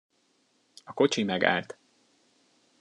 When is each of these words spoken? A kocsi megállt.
A 0.83 0.93
kocsi 0.93 1.23
megállt. 1.23 1.77